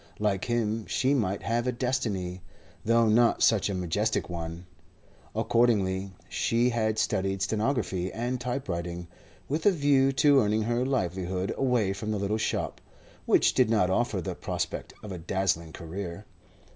[0.17, 2.41] Like him, she might have a destiny,
[2.83, 4.65] though not such a majestic one,
[5.35, 9.07] Accordingly she had studied stenography and typewriting,
[9.47, 12.81] with a view to earning her livelihood away from the little shop,
[13.27, 16.25] which did not offer the prospect of a dazzling career.